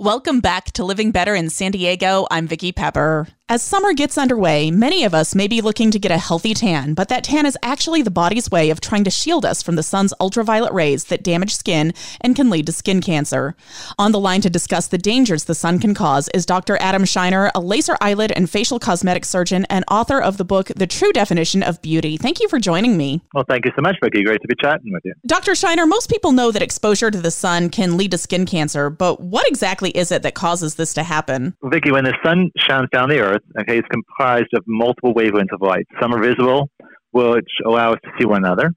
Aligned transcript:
Welcome 0.00 0.40
back 0.40 0.72
to 0.72 0.82
Living 0.82 1.10
Better 1.10 1.34
in 1.34 1.50
San 1.50 1.72
Diego. 1.72 2.26
I'm 2.30 2.46
Vicki 2.46 2.72
Pepper. 2.72 3.28
As 3.50 3.62
summer 3.62 3.92
gets 3.94 4.16
underway, 4.16 4.70
many 4.70 5.02
of 5.02 5.12
us 5.12 5.34
may 5.34 5.48
be 5.48 5.60
looking 5.60 5.90
to 5.90 5.98
get 5.98 6.12
a 6.12 6.18
healthy 6.18 6.54
tan, 6.54 6.94
but 6.94 7.08
that 7.08 7.24
tan 7.24 7.46
is 7.46 7.58
actually 7.64 8.00
the 8.00 8.08
body's 8.08 8.48
way 8.48 8.70
of 8.70 8.80
trying 8.80 9.02
to 9.02 9.10
shield 9.10 9.44
us 9.44 9.60
from 9.60 9.74
the 9.74 9.82
sun's 9.82 10.14
ultraviolet 10.20 10.72
rays 10.72 11.06
that 11.06 11.24
damage 11.24 11.56
skin 11.56 11.92
and 12.20 12.36
can 12.36 12.48
lead 12.48 12.66
to 12.66 12.72
skin 12.72 13.00
cancer. 13.00 13.56
On 13.98 14.12
the 14.12 14.20
line 14.20 14.40
to 14.42 14.48
discuss 14.48 14.86
the 14.86 14.98
dangers 14.98 15.44
the 15.44 15.54
sun 15.56 15.80
can 15.80 15.94
cause 15.94 16.28
is 16.32 16.46
Dr. 16.46 16.78
Adam 16.80 17.02
Scheiner, 17.02 17.50
a 17.52 17.60
laser 17.60 17.96
eyelid 18.00 18.30
and 18.30 18.48
facial 18.48 18.78
cosmetic 18.78 19.24
surgeon 19.24 19.66
and 19.68 19.84
author 19.90 20.22
of 20.22 20.36
the 20.36 20.44
book 20.44 20.68
The 20.76 20.86
True 20.86 21.10
Definition 21.10 21.64
of 21.64 21.82
Beauty. 21.82 22.16
Thank 22.16 22.38
you 22.38 22.48
for 22.48 22.60
joining 22.60 22.96
me. 22.96 23.20
Well, 23.34 23.44
thank 23.48 23.64
you 23.64 23.72
so 23.74 23.82
much, 23.82 23.96
Vicki. 24.00 24.22
Great 24.22 24.40
to 24.42 24.48
be 24.48 24.54
chatting 24.62 24.92
with 24.92 25.02
you. 25.04 25.12
Dr. 25.26 25.52
Scheiner, 25.52 25.88
most 25.88 26.08
people 26.08 26.30
know 26.30 26.52
that 26.52 26.62
exposure 26.62 27.10
to 27.10 27.20
the 27.20 27.32
sun 27.32 27.68
can 27.68 27.96
lead 27.96 28.12
to 28.12 28.18
skin 28.18 28.46
cancer, 28.46 28.90
but 28.90 29.20
what 29.20 29.48
exactly 29.48 29.89
is 29.90 30.10
it 30.12 30.22
that 30.22 30.34
causes 30.34 30.74
this 30.74 30.94
to 30.94 31.02
happen? 31.02 31.56
Well, 31.60 31.70
Vicki, 31.70 31.92
when 31.92 32.04
the 32.04 32.14
sun 32.24 32.50
shines 32.56 32.88
down 32.92 33.08
the 33.08 33.20
earth, 33.20 33.42
okay, 33.60 33.78
it's 33.78 33.88
comprised 33.88 34.52
of 34.54 34.64
multiple 34.66 35.14
wavelengths 35.14 35.52
of 35.52 35.62
light. 35.62 35.86
Some 36.00 36.14
are 36.14 36.22
visible, 36.22 36.70
which 37.12 37.48
allow 37.66 37.92
us 37.92 37.98
to 38.04 38.10
see 38.18 38.26
one 38.26 38.44
another. 38.44 38.72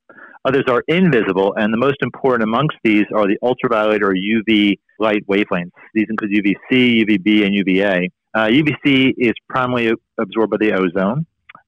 Others 0.45 0.65
are 0.67 0.83
invisible, 0.87 1.53
and 1.55 1.73
the 1.73 1.77
most 1.77 1.97
important 2.01 2.43
amongst 2.43 2.75
these 2.83 3.05
are 3.15 3.27
the 3.27 3.37
ultraviolet 3.41 4.03
or 4.03 4.13
UV 4.13 4.77
light 4.99 5.25
wavelengths. 5.27 5.71
These 5.93 6.07
include 6.09 6.31
UVC, 6.31 7.05
UVB, 7.05 7.45
and 7.45 7.55
UVA. 7.55 8.09
Uh, 8.33 8.47
UVC 8.47 9.13
is 9.17 9.33
primarily 9.47 9.93
absorbed 10.17 10.51
by 10.51 10.57
the 10.57 10.73
ozone. 10.73 11.25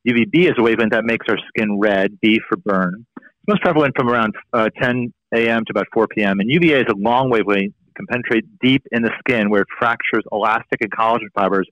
UVB 0.08 0.50
is 0.50 0.54
a 0.58 0.62
wavelength 0.62 0.92
that 0.92 1.06
makes 1.06 1.26
our 1.30 1.38
skin 1.48 1.80
red, 1.80 2.20
B 2.22 2.40
for 2.50 2.58
burn. 2.58 3.06
It's 3.16 3.48
most 3.48 3.62
prevalent 3.62 3.96
from 3.96 4.10
around 4.10 4.36
uh, 4.52 4.70
10 4.82 5.14
a.m. 5.34 5.64
to 5.66 5.72
about 5.72 5.88
4 5.94 6.08
p.m. 6.08 6.40
And 6.40 6.50
UVA 6.52 6.82
is 6.82 6.88
a 6.90 6.96
long 6.96 7.30
wavelength, 7.30 7.74
can 7.96 8.06
penetrate 8.08 8.46
deep 8.60 8.84
in 8.92 9.02
the 9.02 9.12
skin 9.20 9.50
where 9.50 9.62
it 9.62 9.68
fractures 9.80 10.24
elastic 10.32 10.82
and 10.82 10.92
collagen 10.92 11.30
fibers 11.34 11.68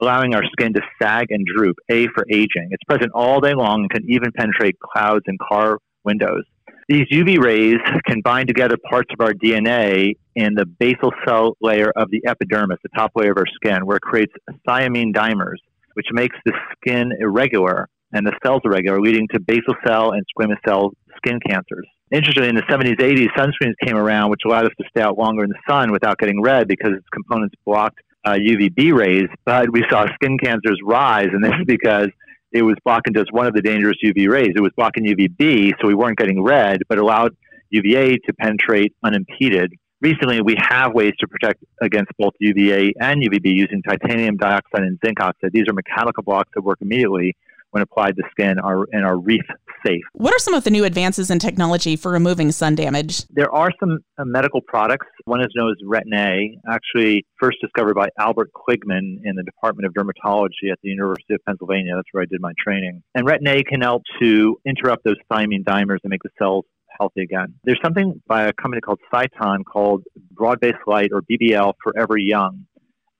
allowing 0.00 0.34
our 0.34 0.44
skin 0.52 0.72
to 0.74 0.80
sag 1.00 1.26
and 1.30 1.46
droop, 1.46 1.76
A 1.90 2.06
for 2.08 2.26
aging. 2.30 2.68
It's 2.70 2.84
present 2.84 3.12
all 3.14 3.40
day 3.40 3.54
long 3.54 3.82
and 3.82 3.90
can 3.90 4.04
even 4.10 4.30
penetrate 4.32 4.78
clouds 4.78 5.24
and 5.26 5.38
car 5.38 5.78
windows. 6.04 6.44
These 6.88 7.06
UV 7.12 7.42
rays 7.42 7.78
can 8.06 8.20
bind 8.20 8.46
together 8.46 8.76
parts 8.88 9.10
of 9.12 9.24
our 9.24 9.32
DNA 9.32 10.14
in 10.36 10.54
the 10.54 10.66
basal 10.66 11.12
cell 11.26 11.56
layer 11.60 11.90
of 11.96 12.10
the 12.10 12.22
epidermis, 12.26 12.78
the 12.82 12.90
top 12.96 13.10
layer 13.16 13.32
of 13.32 13.38
our 13.38 13.46
skin, 13.54 13.84
where 13.86 13.96
it 13.96 14.02
creates 14.02 14.32
thymine 14.68 15.12
dimers, 15.12 15.56
which 15.94 16.06
makes 16.12 16.36
the 16.44 16.52
skin 16.76 17.10
irregular 17.18 17.88
and 18.12 18.24
the 18.24 18.32
cells 18.44 18.60
irregular, 18.64 19.00
leading 19.00 19.26
to 19.32 19.40
basal 19.40 19.74
cell 19.84 20.12
and 20.12 20.22
squamous 20.38 20.58
cell 20.64 20.92
skin 21.16 21.40
cancers. 21.48 21.86
Interestingly, 22.12 22.48
in 22.48 22.54
the 22.54 22.62
70s, 22.62 22.98
80s, 22.98 23.28
sunscreens 23.36 23.74
came 23.84 23.96
around, 23.96 24.30
which 24.30 24.42
allowed 24.44 24.66
us 24.66 24.72
to 24.80 24.84
stay 24.88 25.02
out 25.02 25.18
longer 25.18 25.42
in 25.42 25.50
the 25.50 25.58
sun 25.68 25.90
without 25.90 26.18
getting 26.18 26.40
red 26.40 26.68
because 26.68 26.92
its 26.92 27.08
components 27.12 27.56
blocked 27.64 27.98
uh, 28.24 28.32
UVB 28.32 28.92
rays, 28.92 29.28
but 29.44 29.70
we 29.72 29.84
saw 29.90 30.06
skin 30.14 30.38
cancers 30.38 30.78
rise, 30.84 31.28
and 31.32 31.42
this 31.42 31.52
is 31.58 31.64
because 31.66 32.08
it 32.52 32.62
was 32.62 32.76
blocking 32.84 33.12
just 33.12 33.32
one 33.32 33.46
of 33.46 33.54
the 33.54 33.62
dangerous 33.62 33.96
UV 34.04 34.28
rays. 34.28 34.52
It 34.54 34.60
was 34.60 34.72
blocking 34.76 35.04
UVB, 35.04 35.72
so 35.80 35.88
we 35.88 35.94
weren't 35.94 36.16
getting 36.16 36.42
red, 36.42 36.82
but 36.88 36.98
allowed 36.98 37.36
UVA 37.70 38.18
to 38.18 38.32
penetrate 38.34 38.94
unimpeded. 39.02 39.72
Recently, 40.00 40.42
we 40.42 40.56
have 40.58 40.92
ways 40.92 41.12
to 41.20 41.26
protect 41.26 41.64
against 41.80 42.12
both 42.18 42.34
UVA 42.38 42.92
and 43.00 43.22
UVB 43.22 43.46
using 43.46 43.82
titanium 43.82 44.36
dioxide 44.36 44.82
and 44.82 44.98
zinc 45.04 45.20
oxide. 45.20 45.52
These 45.52 45.68
are 45.68 45.72
mechanical 45.72 46.22
blocks 46.22 46.50
that 46.54 46.62
work 46.62 46.78
immediately 46.80 47.34
when 47.70 47.82
applied 47.82 48.16
to 48.16 48.22
skin 48.30 48.58
and 48.58 49.04
are 49.04 49.16
reef 49.16 49.44
safe. 49.84 50.02
What 50.12 50.34
are 50.34 50.38
some 50.38 50.54
of 50.54 50.64
the 50.64 50.70
new 50.70 50.84
advances 50.84 51.30
in 51.30 51.38
technology 51.38 51.96
for 51.96 52.10
removing 52.10 52.52
sun 52.52 52.74
damage? 52.74 53.24
There 53.30 53.52
are 53.52 53.70
some 53.80 53.98
uh, 54.18 54.24
medical 54.24 54.60
products. 54.60 55.06
One 55.24 55.40
is 55.40 55.48
known 55.54 55.70
as 55.70 55.76
Retin-A, 55.86 56.58
actually 56.70 57.24
first 57.40 57.58
discovered 57.60 57.94
by 57.94 58.08
Albert 58.18 58.50
Kligman 58.54 59.18
in 59.24 59.36
the 59.36 59.42
Department 59.42 59.86
of 59.86 59.94
Dermatology 59.94 60.70
at 60.70 60.78
the 60.82 60.90
University 60.90 61.34
of 61.34 61.40
Pennsylvania. 61.46 61.92
That's 61.96 62.08
where 62.12 62.22
I 62.22 62.26
did 62.26 62.40
my 62.40 62.52
training. 62.62 63.02
And 63.14 63.26
Retin-A 63.26 63.64
can 63.64 63.80
help 63.80 64.02
to 64.20 64.58
interrupt 64.66 65.04
those 65.04 65.16
thymine 65.30 65.64
dimers 65.64 65.98
and 66.02 66.10
make 66.10 66.22
the 66.22 66.30
cells 66.38 66.64
healthy 66.98 67.22
again. 67.22 67.54
There's 67.64 67.80
something 67.82 68.20
by 68.26 68.44
a 68.44 68.52
company 68.52 68.80
called 68.80 69.00
Sciton 69.12 69.64
called 69.64 70.04
broadband 70.34 70.74
light 70.86 71.10
or 71.12 71.22
BBL 71.22 71.74
Forever 71.82 72.16
Young. 72.16 72.66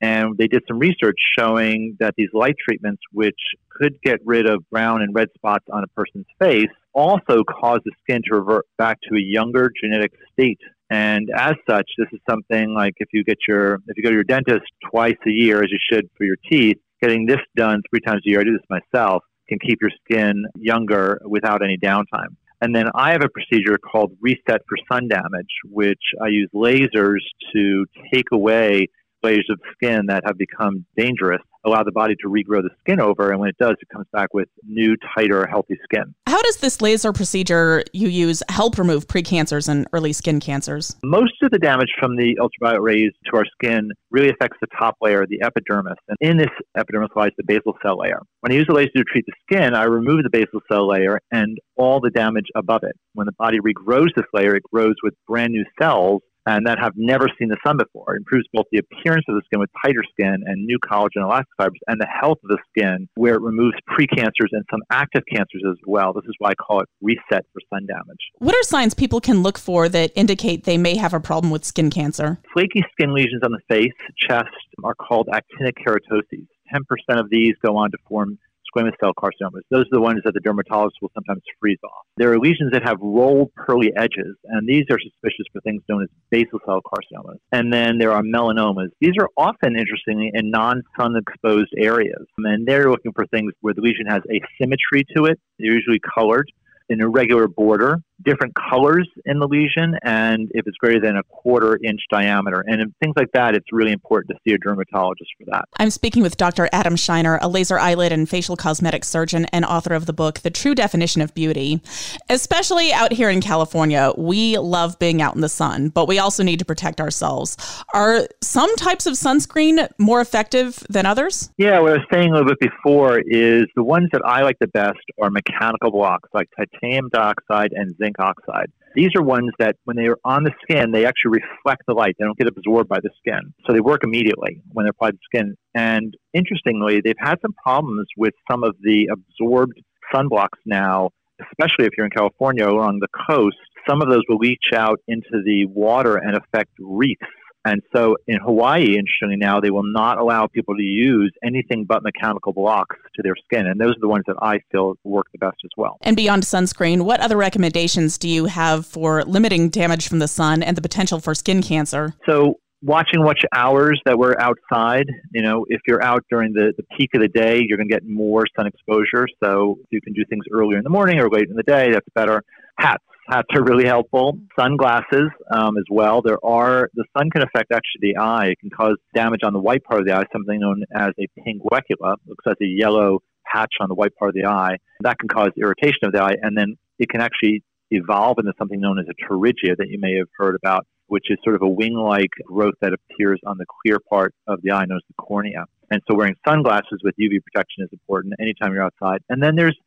And 0.00 0.36
they 0.36 0.46
did 0.46 0.62
some 0.68 0.78
research 0.78 1.16
showing 1.38 1.96
that 2.00 2.14
these 2.16 2.28
light 2.32 2.56
treatments, 2.68 3.02
which 3.12 3.38
could 3.70 4.00
get 4.02 4.20
rid 4.24 4.46
of 4.46 4.68
brown 4.70 5.02
and 5.02 5.14
red 5.14 5.28
spots 5.34 5.64
on 5.72 5.84
a 5.84 5.86
person's 5.88 6.26
face, 6.38 6.68
also 6.92 7.44
cause 7.44 7.80
the 7.84 7.92
skin 8.02 8.22
to 8.26 8.36
revert 8.36 8.66
back 8.78 8.98
to 9.08 9.16
a 9.16 9.20
younger 9.20 9.70
genetic 9.82 10.12
state. 10.32 10.60
And 10.90 11.28
as 11.34 11.54
such, 11.68 11.90
this 11.98 12.08
is 12.12 12.20
something 12.28 12.74
like 12.74 12.94
if 12.98 13.08
you 13.12 13.24
get 13.24 13.38
your 13.48 13.74
if 13.88 13.96
you 13.96 14.02
go 14.02 14.10
to 14.10 14.14
your 14.14 14.24
dentist 14.24 14.66
twice 14.90 15.16
a 15.26 15.30
year, 15.30 15.62
as 15.62 15.70
you 15.70 15.78
should 15.90 16.08
for 16.16 16.24
your 16.24 16.36
teeth, 16.50 16.78
getting 17.02 17.26
this 17.26 17.40
done 17.56 17.82
three 17.90 18.00
times 18.00 18.22
a 18.26 18.30
year, 18.30 18.40
I 18.40 18.44
do 18.44 18.52
this 18.52 18.66
myself, 18.70 19.24
can 19.48 19.58
keep 19.58 19.78
your 19.80 19.90
skin 20.04 20.44
younger 20.56 21.20
without 21.24 21.62
any 21.62 21.76
downtime. 21.76 22.36
And 22.60 22.74
then 22.74 22.86
I 22.94 23.12
have 23.12 23.22
a 23.22 23.28
procedure 23.28 23.76
called 23.78 24.16
Reset 24.20 24.62
for 24.68 24.78
Sun 24.90 25.08
Damage, 25.08 25.50
which 25.64 26.00
I 26.22 26.28
use 26.28 26.48
lasers 26.54 27.20
to 27.52 27.84
take 28.12 28.26
away 28.32 28.86
layers 29.26 29.46
of 29.50 29.58
skin 29.74 30.06
that 30.06 30.22
have 30.26 30.38
become 30.38 30.86
dangerous 30.96 31.42
allow 31.66 31.82
the 31.82 31.92
body 31.92 32.14
to 32.20 32.28
regrow 32.28 32.62
the 32.62 32.70
skin 32.80 33.00
over 33.00 33.30
and 33.30 33.40
when 33.40 33.48
it 33.48 33.56
does 33.58 33.74
it 33.80 33.88
comes 33.92 34.06
back 34.12 34.32
with 34.32 34.48
new 34.64 34.96
tighter 35.14 35.46
healthy 35.46 35.76
skin. 35.82 36.14
How 36.26 36.40
does 36.42 36.58
this 36.58 36.80
laser 36.80 37.12
procedure 37.12 37.82
you 37.92 38.08
use 38.08 38.42
help 38.48 38.78
remove 38.78 39.08
precancers 39.08 39.68
and 39.68 39.86
early 39.92 40.12
skin 40.12 40.38
cancers? 40.38 40.96
Most 41.02 41.34
of 41.42 41.50
the 41.50 41.58
damage 41.58 41.90
from 41.98 42.16
the 42.16 42.38
ultraviolet 42.40 42.82
rays 42.82 43.12
to 43.26 43.36
our 43.36 43.44
skin 43.44 43.90
really 44.10 44.30
affects 44.30 44.58
the 44.60 44.68
top 44.78 44.96
layer 45.00 45.26
the 45.26 45.42
epidermis. 45.42 45.96
And 46.08 46.16
in 46.20 46.36
this 46.36 46.50
epidermis 46.76 47.10
lies 47.16 47.32
the 47.36 47.44
basal 47.44 47.76
cell 47.82 47.98
layer. 47.98 48.20
When 48.40 48.52
i 48.52 48.54
use 48.54 48.66
the 48.68 48.74
laser 48.74 48.90
to 48.94 49.04
treat 49.04 49.24
the 49.26 49.32
skin 49.42 49.74
i 49.74 49.84
remove 49.84 50.22
the 50.22 50.30
basal 50.30 50.60
cell 50.70 50.86
layer 50.86 51.18
and 51.32 51.58
all 51.76 52.00
the 52.00 52.10
damage 52.10 52.46
above 52.54 52.84
it. 52.84 52.96
When 53.14 53.26
the 53.26 53.32
body 53.32 53.58
regrows 53.58 54.14
this 54.14 54.26
layer 54.32 54.54
it 54.54 54.62
grows 54.72 54.94
with 55.02 55.14
brand 55.26 55.52
new 55.52 55.64
cells 55.80 56.22
and 56.46 56.66
that 56.66 56.78
have 56.78 56.92
never 56.96 57.28
seen 57.38 57.48
the 57.48 57.56
sun 57.66 57.76
before. 57.76 58.14
It 58.14 58.18
improves 58.18 58.46
both 58.52 58.66
the 58.70 58.78
appearance 58.78 59.24
of 59.28 59.34
the 59.34 59.42
skin 59.46 59.60
with 59.60 59.70
tighter 59.84 60.02
skin 60.12 60.42
and 60.46 60.64
new 60.64 60.78
collagen 60.78 61.16
and 61.16 61.24
elastic 61.24 61.52
fibers 61.58 61.80
and 61.88 62.00
the 62.00 62.06
health 62.06 62.38
of 62.44 62.50
the 62.50 62.58
skin 62.70 63.08
where 63.16 63.34
it 63.34 63.40
removes 63.40 63.76
precancers 63.90 64.50
and 64.52 64.64
some 64.70 64.80
active 64.90 65.22
cancers 65.30 65.62
as 65.68 65.76
well. 65.86 66.12
This 66.12 66.24
is 66.26 66.34
why 66.38 66.50
I 66.50 66.54
call 66.54 66.80
it 66.80 66.88
reset 67.02 67.44
for 67.52 67.60
sun 67.72 67.86
damage. 67.86 68.30
What 68.38 68.54
are 68.54 68.62
signs 68.62 68.94
people 68.94 69.20
can 69.20 69.42
look 69.42 69.58
for 69.58 69.88
that 69.88 70.12
indicate 70.14 70.64
they 70.64 70.78
may 70.78 70.96
have 70.96 71.12
a 71.12 71.20
problem 71.20 71.50
with 71.50 71.64
skin 71.64 71.90
cancer? 71.90 72.38
Flaky 72.52 72.84
skin 72.92 73.12
lesions 73.12 73.42
on 73.42 73.52
the 73.52 73.60
face, 73.68 73.92
chest 74.28 74.48
are 74.84 74.94
called 74.94 75.28
actinic 75.32 75.74
keratoses. 75.84 76.46
10% 76.74 77.20
of 77.20 77.30
these 77.30 77.54
go 77.64 77.76
on 77.76 77.90
to 77.90 77.98
form 78.08 78.38
squamous 78.76 78.92
cell 79.00 79.12
carcinomas. 79.14 79.62
Those 79.70 79.84
are 79.84 79.92
the 79.92 80.00
ones 80.00 80.20
that 80.24 80.34
the 80.34 80.40
dermatologist 80.40 80.98
will 81.00 81.10
sometimes 81.14 81.42
freeze 81.60 81.78
off. 81.84 82.04
There 82.16 82.32
are 82.32 82.38
lesions 82.38 82.72
that 82.72 82.82
have 82.82 82.98
rolled 83.00 83.52
pearly 83.54 83.92
edges, 83.96 84.36
and 84.44 84.68
these 84.68 84.84
are 84.90 84.98
suspicious 84.98 85.46
for 85.52 85.60
things 85.62 85.82
known 85.88 86.02
as 86.02 86.08
basal 86.30 86.58
cell 86.66 86.80
carcinomas. 86.82 87.38
And 87.52 87.72
then 87.72 87.98
there 87.98 88.12
are 88.12 88.22
melanomas. 88.22 88.88
These 89.00 89.14
are 89.18 89.28
often, 89.36 89.76
interestingly, 89.76 90.30
in 90.34 90.50
non-sun 90.50 91.16
exposed 91.16 91.72
areas. 91.76 92.26
And 92.38 92.66
they're 92.66 92.90
looking 92.90 93.12
for 93.12 93.26
things 93.26 93.52
where 93.60 93.74
the 93.74 93.80
lesion 93.80 94.06
has 94.06 94.22
asymmetry 94.30 95.04
to 95.16 95.26
it. 95.26 95.38
They're 95.58 95.72
usually 95.72 96.00
colored, 96.00 96.50
an 96.88 97.00
irregular 97.00 97.48
border, 97.48 97.98
different 98.24 98.54
colors 98.54 99.08
in 99.24 99.38
the 99.38 99.46
lesion 99.46 99.96
and 100.02 100.50
if 100.54 100.66
it's 100.66 100.76
greater 100.78 101.00
than 101.00 101.16
a 101.16 101.22
quarter 101.24 101.78
inch 101.84 102.00
diameter. 102.10 102.64
And 102.66 102.80
in 102.80 102.94
things 103.02 103.14
like 103.16 103.30
that, 103.32 103.54
it's 103.54 103.66
really 103.72 103.92
important 103.92 104.30
to 104.30 104.36
see 104.46 104.54
a 104.54 104.58
dermatologist 104.58 105.30
for 105.38 105.44
that. 105.50 105.64
I'm 105.78 105.90
speaking 105.90 106.22
with 106.22 106.36
Dr. 106.36 106.68
Adam 106.72 106.96
Scheiner, 106.96 107.38
a 107.40 107.48
laser 107.48 107.78
eyelid 107.78 108.12
and 108.12 108.28
facial 108.28 108.56
cosmetic 108.56 109.04
surgeon 109.04 109.46
and 109.46 109.64
author 109.64 109.94
of 109.94 110.06
the 110.06 110.12
book, 110.12 110.40
The 110.40 110.50
True 110.50 110.74
Definition 110.74 111.22
of 111.22 111.34
Beauty. 111.34 111.82
Especially 112.28 112.92
out 112.92 113.12
here 113.12 113.30
in 113.30 113.40
California, 113.40 114.12
we 114.16 114.58
love 114.58 114.98
being 114.98 115.20
out 115.20 115.34
in 115.34 115.40
the 115.40 115.48
sun, 115.48 115.88
but 115.90 116.08
we 116.08 116.18
also 116.18 116.42
need 116.42 116.58
to 116.58 116.64
protect 116.64 117.00
ourselves. 117.00 117.56
Are 117.94 118.26
some 118.42 118.74
types 118.76 119.06
of 119.06 119.14
sunscreen 119.14 119.88
more 119.98 120.20
effective 120.20 120.84
than 120.88 121.06
others? 121.06 121.50
Yeah, 121.58 121.78
what 121.80 121.92
I 121.92 121.96
was 121.96 122.06
saying 122.12 122.30
a 122.30 122.32
little 122.32 122.48
bit 122.48 122.60
before 122.60 123.20
is 123.20 123.66
the 123.74 123.84
ones 123.84 124.08
that 124.12 124.22
I 124.24 124.42
like 124.42 124.58
the 124.60 124.68
best 124.68 124.98
are 125.20 125.30
mechanical 125.30 125.90
blocks 125.90 126.28
like 126.32 126.48
titanium 126.56 127.08
dioxide 127.12 127.72
and 127.72 127.94
zinc 127.96 128.05
oxide. 128.18 128.70
These 128.94 129.10
are 129.14 129.22
ones 129.22 129.50
that, 129.58 129.76
when 129.84 129.96
they 129.96 130.06
are 130.06 130.16
on 130.24 130.42
the 130.42 130.52
skin, 130.62 130.90
they 130.90 131.04
actually 131.04 131.40
reflect 131.42 131.82
the 131.86 131.92
light. 131.92 132.16
They 132.18 132.24
don't 132.24 132.38
get 132.38 132.48
absorbed 132.48 132.88
by 132.88 132.98
the 133.02 133.10
skin. 133.18 133.52
So 133.66 133.74
they 133.74 133.80
work 133.80 134.02
immediately 134.04 134.62
when 134.72 134.84
they're 134.84 134.90
applied 134.90 135.10
to 135.10 135.18
the 135.18 135.38
skin. 135.38 135.56
And 135.74 136.16
interestingly, 136.32 137.02
they've 137.04 137.14
had 137.18 137.36
some 137.42 137.52
problems 137.62 138.06
with 138.16 138.32
some 138.50 138.64
of 138.64 138.74
the 138.80 139.10
absorbed 139.12 139.78
sunblocks 140.14 140.60
now, 140.64 141.10
especially 141.40 141.84
if 141.84 141.90
you're 141.96 142.06
in 142.06 142.12
California 142.12 142.66
along 142.66 143.00
the 143.00 143.08
coast. 143.28 143.58
Some 143.86 144.00
of 144.00 144.08
those 144.08 144.22
will 144.28 144.38
leach 144.38 144.72
out 144.74 144.98
into 145.06 145.42
the 145.44 145.66
water 145.66 146.16
and 146.16 146.34
affect 146.36 146.70
reefs 146.78 147.20
and 147.66 147.82
so 147.94 148.16
in 148.26 148.38
Hawaii, 148.38 148.96
interestingly 148.96 149.36
now, 149.36 149.60
they 149.60 149.70
will 149.70 149.82
not 149.82 150.18
allow 150.18 150.46
people 150.46 150.76
to 150.76 150.82
use 150.82 151.32
anything 151.44 151.84
but 151.84 152.02
mechanical 152.02 152.52
blocks 152.52 152.96
to 153.16 153.22
their 153.22 153.34
skin. 153.44 153.66
And 153.66 153.80
those 153.80 153.96
are 153.96 154.00
the 154.00 154.08
ones 154.08 154.24
that 154.28 154.36
I 154.40 154.60
feel 154.70 154.94
work 155.02 155.26
the 155.32 155.38
best 155.38 155.56
as 155.64 155.70
well. 155.76 155.98
And 156.02 156.16
beyond 156.16 156.44
sunscreen, 156.44 157.02
what 157.02 157.20
other 157.20 157.36
recommendations 157.36 158.18
do 158.18 158.28
you 158.28 158.44
have 158.46 158.86
for 158.86 159.24
limiting 159.24 159.68
damage 159.68 160.08
from 160.08 160.20
the 160.20 160.28
sun 160.28 160.62
and 160.62 160.76
the 160.76 160.82
potential 160.82 161.18
for 161.18 161.34
skin 161.34 161.60
cancer? 161.60 162.14
So 162.24 162.60
watching 162.82 163.24
what 163.24 163.36
hours 163.52 164.00
that 164.06 164.16
we're 164.16 164.36
outside. 164.38 165.06
You 165.32 165.42
know, 165.42 165.66
if 165.68 165.80
you're 165.88 166.02
out 166.02 166.24
during 166.30 166.52
the, 166.52 166.72
the 166.76 166.84
peak 166.96 167.10
of 167.14 167.20
the 167.20 167.28
day, 167.28 167.60
you're 167.66 167.76
going 167.76 167.88
to 167.88 167.94
get 167.94 168.06
more 168.06 168.44
sun 168.56 168.66
exposure. 168.66 169.26
So 169.42 169.78
if 169.82 169.86
you 169.90 170.00
can 170.00 170.12
do 170.12 170.24
things 170.28 170.44
earlier 170.52 170.78
in 170.78 170.84
the 170.84 170.90
morning 170.90 171.18
or 171.18 171.28
late 171.28 171.48
in 171.48 171.56
the 171.56 171.64
day, 171.64 171.90
that's 171.92 172.08
better. 172.14 172.42
Hats 172.78 173.02
hats 173.28 173.48
are 173.54 173.62
really 173.62 173.86
helpful. 173.86 174.38
Sunglasses 174.58 175.30
um, 175.50 175.76
as 175.76 175.84
well. 175.90 176.22
There 176.22 176.38
are 176.44 176.88
the 176.94 177.04
sun 177.16 177.30
can 177.30 177.42
affect 177.42 177.72
actually 177.72 178.12
the 178.12 178.16
eye. 178.16 178.46
It 178.46 178.60
can 178.60 178.70
cause 178.70 178.96
damage 179.14 179.40
on 179.44 179.52
the 179.52 179.58
white 179.58 179.84
part 179.84 180.00
of 180.00 180.06
the 180.06 180.14
eye, 180.14 180.24
something 180.32 180.60
known 180.60 180.84
as 180.94 181.10
a 181.18 181.26
pinguecula. 181.40 182.16
Looks 182.26 182.46
like 182.46 182.56
a 182.62 182.66
yellow 182.66 183.20
patch 183.50 183.74
on 183.80 183.88
the 183.88 183.94
white 183.94 184.14
part 184.16 184.30
of 184.30 184.34
the 184.34 184.46
eye. 184.46 184.76
That 185.00 185.18
can 185.18 185.28
cause 185.28 185.50
irritation 185.56 186.04
of 186.04 186.12
the 186.12 186.22
eye, 186.22 186.36
and 186.42 186.56
then 186.56 186.76
it 186.98 187.08
can 187.08 187.20
actually 187.20 187.62
evolve 187.90 188.38
into 188.38 188.52
something 188.58 188.80
known 188.80 188.98
as 188.98 189.06
a 189.08 189.14
pterygia 189.24 189.76
that 189.76 189.88
you 189.88 189.98
may 190.00 190.16
have 190.16 190.28
heard 190.36 190.56
about, 190.56 190.86
which 191.06 191.24
is 191.30 191.38
sort 191.44 191.54
of 191.54 191.62
a 191.62 191.68
wing-like 191.68 192.30
growth 192.44 192.74
that 192.80 192.92
appears 192.92 193.40
on 193.46 193.58
the 193.58 193.66
clear 193.82 193.98
part 194.10 194.34
of 194.48 194.60
the 194.62 194.72
eye, 194.72 194.84
known 194.86 194.96
as 194.96 195.02
the 195.08 195.14
cornea. 195.22 195.64
And 195.90 196.02
so 196.10 196.16
wearing 196.16 196.34
sunglasses 196.46 197.00
with 197.04 197.14
UV 197.14 197.38
protection 197.44 197.84
is 197.84 197.88
important 197.92 198.34
anytime 198.40 198.72
you're 198.72 198.82
outside. 198.82 199.20
And 199.28 199.40
then 199.40 199.54
there's 199.54 199.78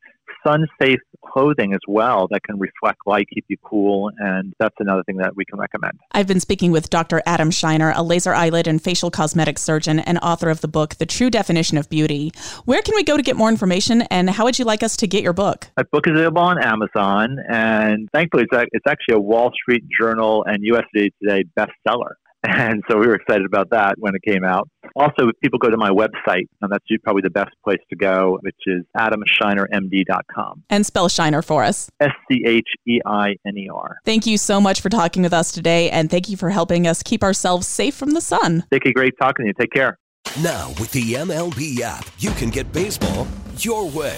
sun 0.46 0.68
safe 0.82 1.00
clothing 1.26 1.74
as 1.74 1.80
well 1.88 2.28
that 2.32 2.44
can 2.44 2.58
reflect 2.58 3.00
light, 3.06 3.28
keep 3.34 3.46
you 3.48 3.58
cool, 3.64 4.12
and 4.18 4.54
that's 4.60 4.76
another 4.80 5.04
thing 5.04 5.18
that 5.18 5.36
we 5.36 5.46
can 5.46 5.60
recommend. 5.60 5.94
I've 6.12 6.28
been 6.28 6.40
speaking 6.40 6.72
with 6.72 6.90
Dr. 6.90 7.22
Adam 7.26 7.50
Scheiner, 7.50 7.94
a 7.96 8.04
laser 8.04 8.34
eyelid 8.34 8.68
and 8.68 8.82
facial 8.82 9.12
cosmetic 9.12 9.60
surgeon 9.60 10.00
and 10.00 10.18
author 10.20 10.50
of 10.50 10.62
the 10.62 10.68
book, 10.68 10.96
The 10.96 11.06
True 11.06 11.30
Definition 11.30 11.78
of 11.78 11.90
Beauty. 11.90 12.32
Where 12.66 12.82
can 12.82 12.96
we 12.96 13.04
go 13.04 13.18
to 13.18 13.24
get 13.24 13.36
more 13.36 13.50
information, 13.50 14.04
and 14.04 14.30
how 14.30 14.46
would 14.46 14.60
you 14.60 14.66
like 14.66 14.84
us 14.84 14.96
to 14.98 15.08
get 15.08 15.24
your 15.24 15.34
book? 15.34 15.70
My 15.78 15.84
book 15.92 16.08
is 16.08 16.14
available 16.14 16.42
on 16.42 16.64
Amazon, 16.64 17.38
and 17.50 18.10
thankfully, 18.14 18.46
it's, 18.50 18.70
it's 18.72 18.88
actually 18.88 19.16
a 19.16 19.20
Wall 19.20 19.52
Street 19.54 19.84
Journal 20.00 20.44
and 20.46 20.64
USA 20.64 21.10
Today 21.22 21.44
bestseller. 21.58 22.14
And 22.44 22.82
so 22.90 22.98
we 22.98 23.08
were 23.08 23.16
excited 23.16 23.46
about 23.46 23.70
that 23.72 23.96
when 23.98 24.16
it 24.16 24.22
came 24.22 24.44
out. 24.44 24.70
Also, 24.96 25.28
if 25.28 25.40
people 25.42 25.60
go 25.60 25.70
to 25.70 25.78
my 25.78 25.90
website, 25.90 26.48
and 26.62 26.72
that's 26.72 26.86
probably 27.04 27.22
the 27.22 27.30
best 27.30 27.52
place 27.64 27.80
to 27.90 27.96
go, 27.96 28.40
which 28.42 28.56
is 28.66 28.84
adamscheinermd.com. 28.98 30.64
And 30.70 30.86
spell 30.86 31.10
Scheiner 31.10 31.44
for 31.44 31.64
us. 31.64 31.90
S 32.00 32.12
C 32.32 32.44
H 32.46 32.68
E 32.88 33.00
I 33.06 33.36
N 33.46 33.58
E 33.58 33.70
R. 33.74 33.98
Thank 34.06 34.26
you 34.26 34.38
so 34.38 34.62
much 34.62 34.82
for 34.82 34.90
talking 34.90 35.22
with 35.22 35.34
us 35.34 35.52
today, 35.52 35.90
and 35.90 36.10
thank 36.10 36.30
you 36.30 36.38
for 36.38 36.50
helping 36.50 36.88
us 36.88 37.04
keep 37.04 37.24
ourselves 37.24 37.68
safe 37.68 37.96
from 37.96 38.12
the 38.12 38.22
sun. 38.22 38.64
Vicki, 38.72 38.94
great 38.94 39.14
talking 39.22 39.46
to 39.46 39.48
you. 39.48 39.54
Take 39.60 39.72
care. 39.72 39.98
Now, 40.42 40.70
with 40.80 40.92
the 40.92 41.14
MLB 41.14 41.82
app, 41.82 42.08
you 42.20 42.32
can 42.32 42.50
get 42.50 42.72
baseball 42.72 43.28
your 43.58 43.90
way. 43.90 44.18